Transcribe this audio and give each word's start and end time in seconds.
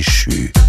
déchu. 0.00 0.59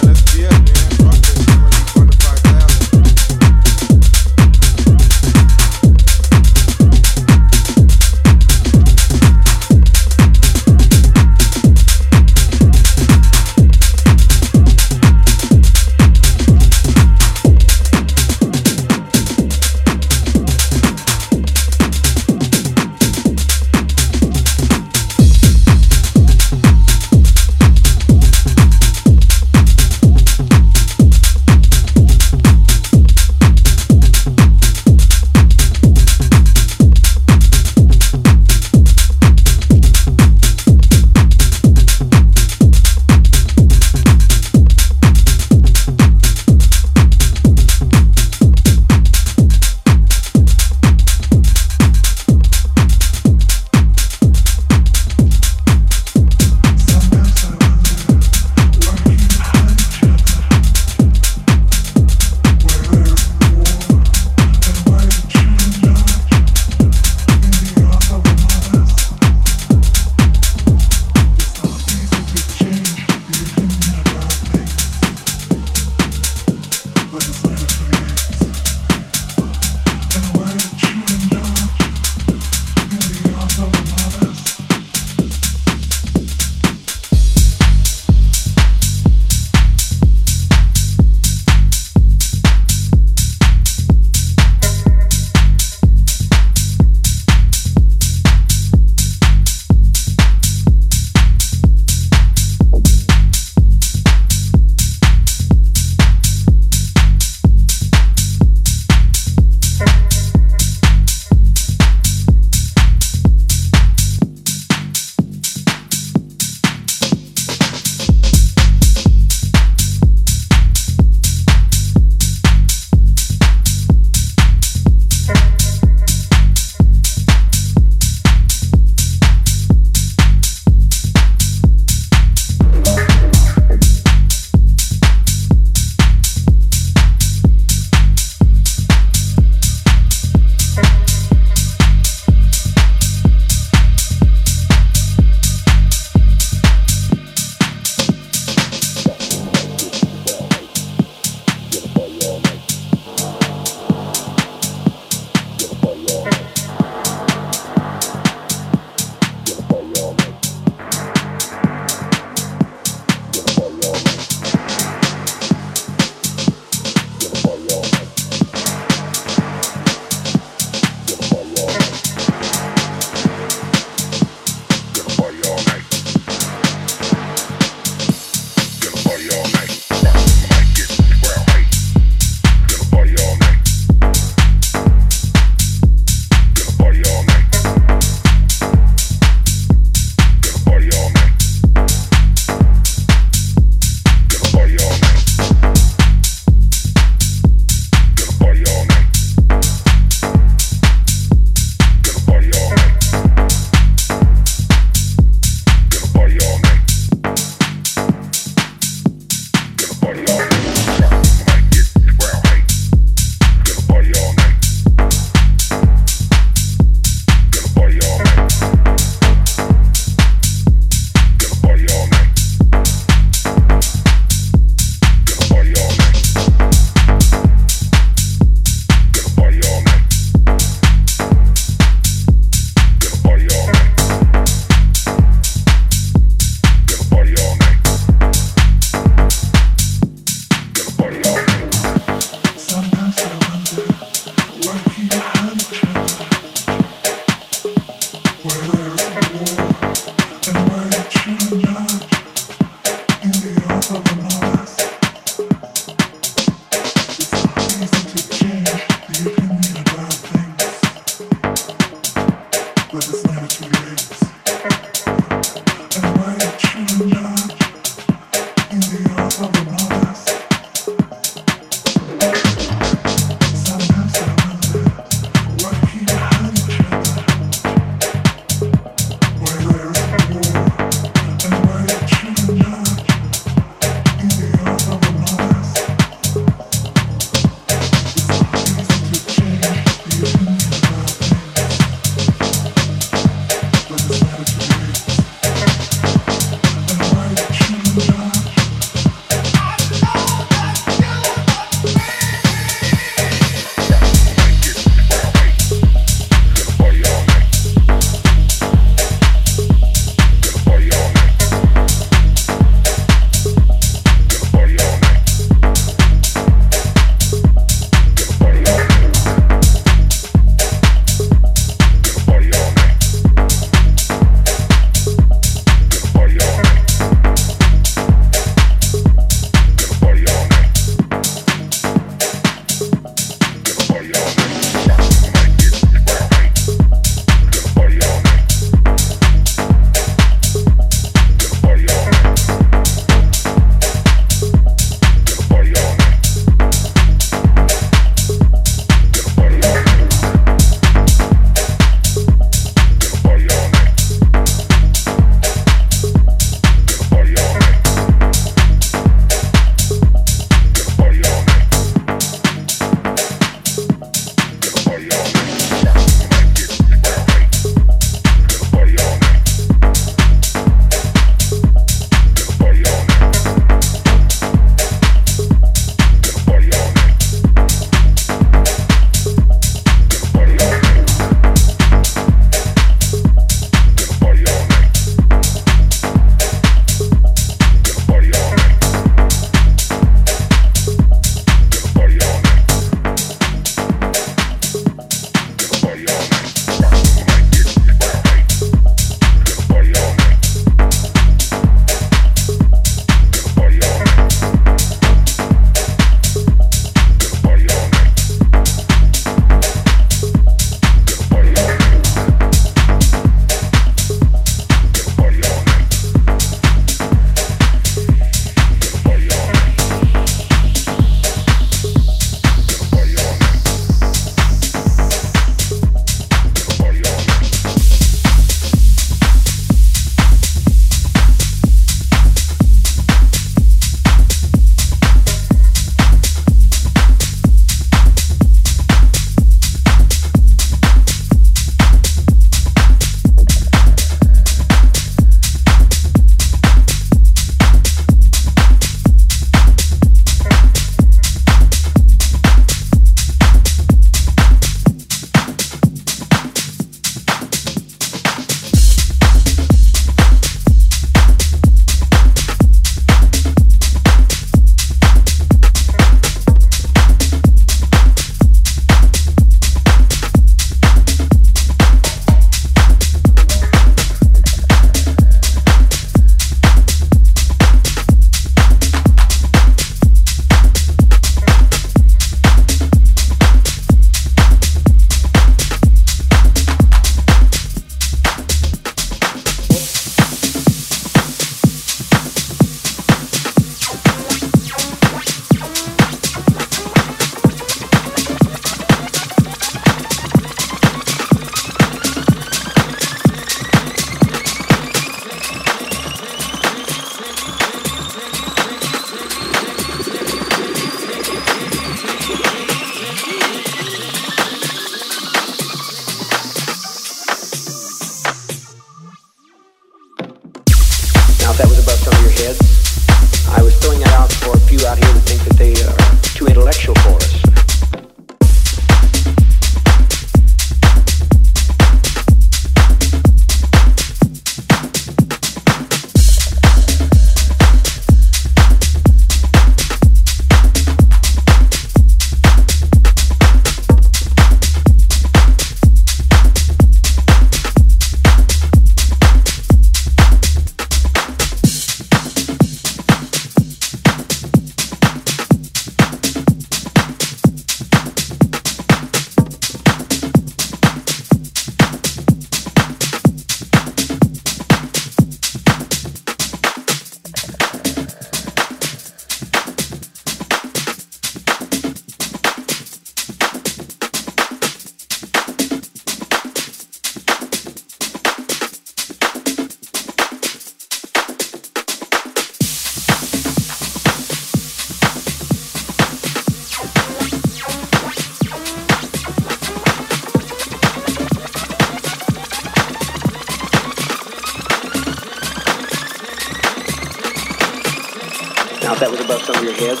If 598.96 599.00
that 599.00 599.10
was 599.10 599.20
above 599.20 599.42
some 599.42 599.56
of 599.56 599.62
your 599.62 599.74
heads, 599.74 600.00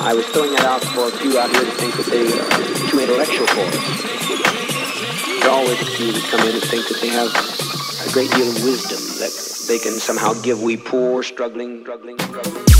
I 0.00 0.14
was 0.14 0.24
throwing 0.26 0.52
that 0.52 0.62
out 0.62 0.80
for 0.94 1.08
a 1.08 1.10
few 1.10 1.40
out 1.40 1.50
here 1.50 1.64
to 1.64 1.70
think 1.72 1.92
that 1.96 2.06
they 2.06 2.22
are 2.22 2.88
too 2.88 3.00
intellectual 3.00 3.48
for 3.48 3.66
us. 3.66 5.40
There 5.42 5.50
are 5.50 5.58
always 5.58 5.82
a 5.82 5.86
few 5.86 6.12
that 6.12 6.22
come 6.30 6.46
in 6.46 6.54
and 6.54 6.62
think 6.62 6.86
that 6.86 7.00
they 7.00 7.08
have 7.08 7.34
a 8.06 8.12
great 8.12 8.30
deal 8.30 8.46
of 8.46 8.62
wisdom 8.62 9.02
that 9.18 9.34
they 9.66 9.80
can 9.80 9.98
somehow 9.98 10.34
give 10.34 10.62
we 10.62 10.76
poor, 10.76 11.24
struggling, 11.24 11.82
struggling, 11.82 12.16
struggling. 12.20 12.75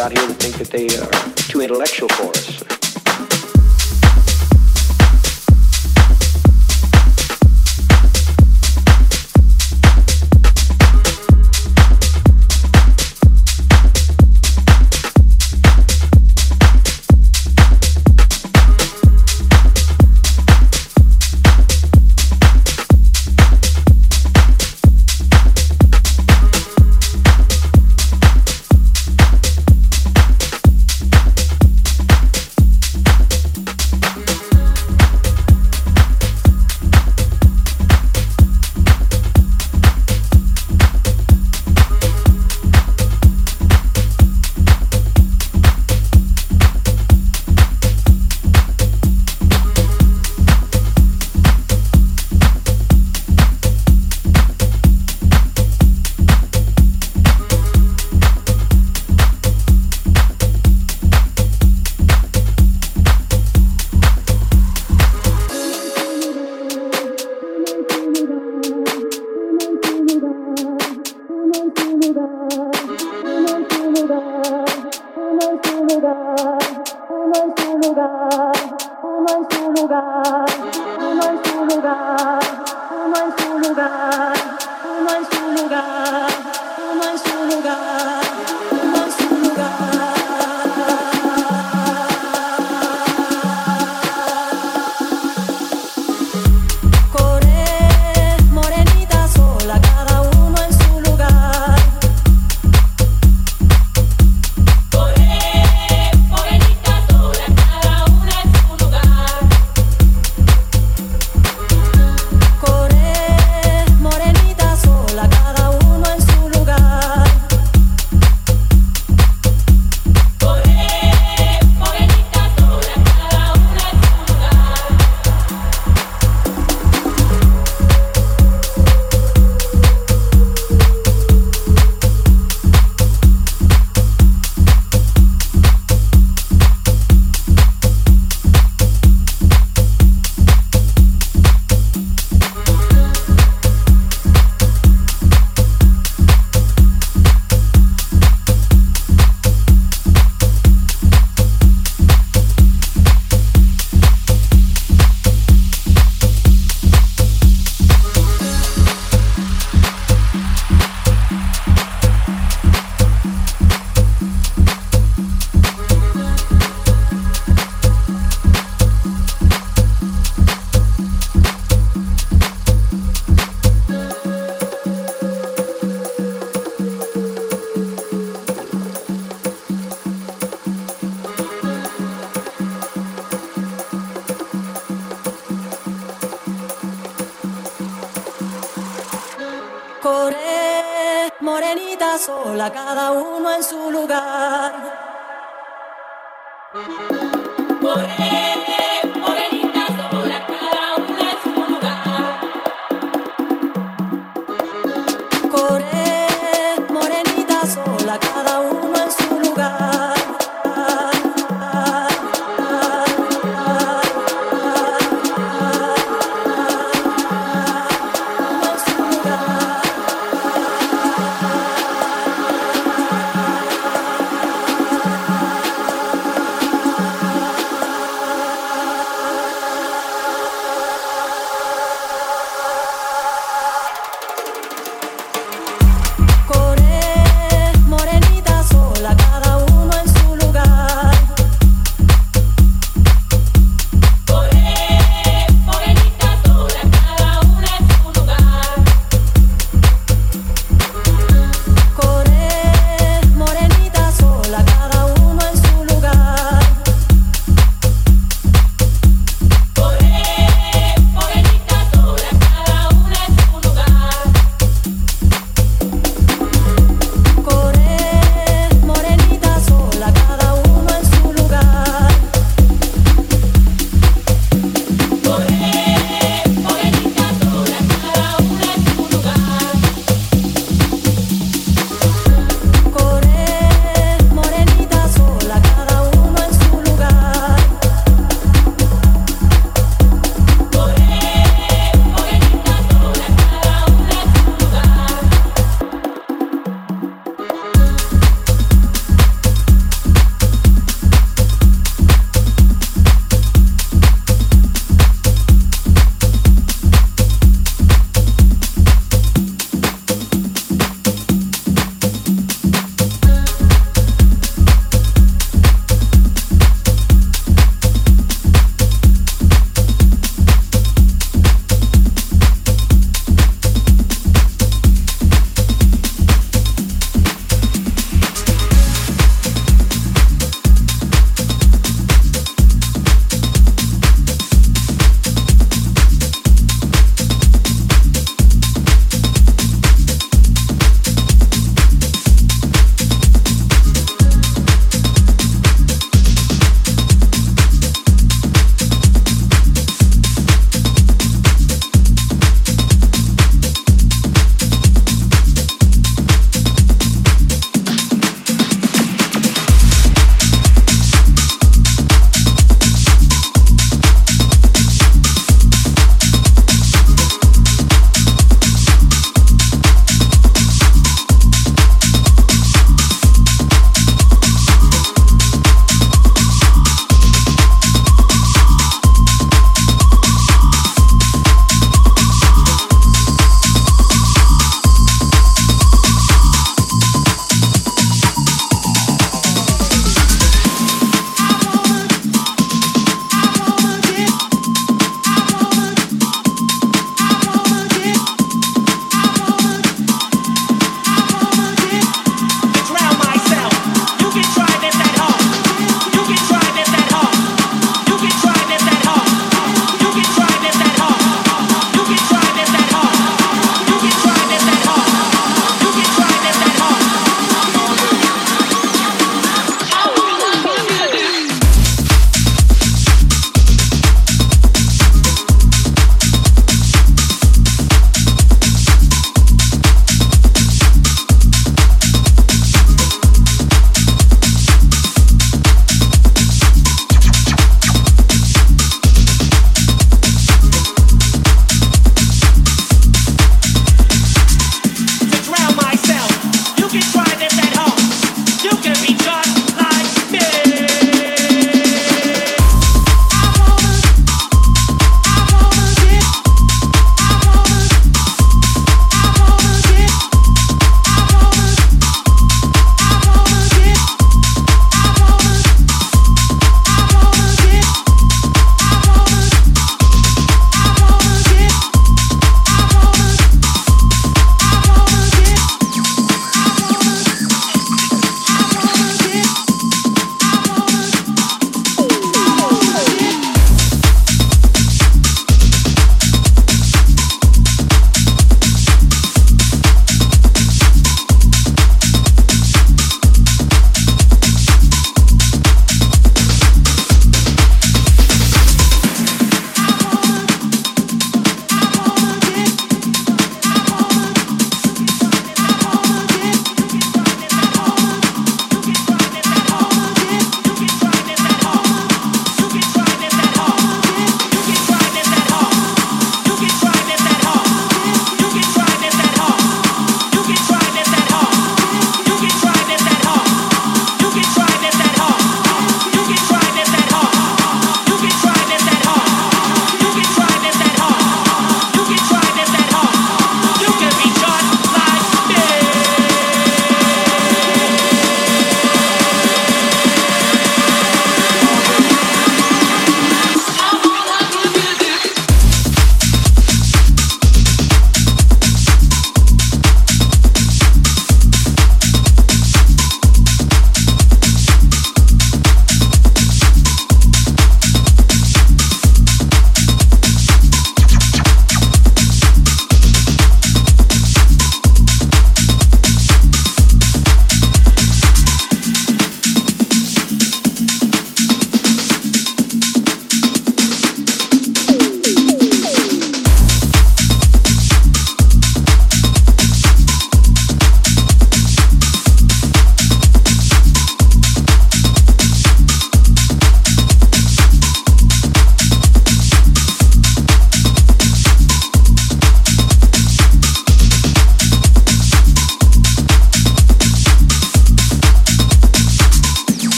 Out 0.00 0.12
here 0.12 0.26
that 0.26 0.34
think 0.34 0.56
that 0.56 0.68
they 0.68 0.86
are 0.96 1.34
too 1.50 1.60
intellectual 1.60 2.08
for 2.08 2.30
us. 2.30 2.69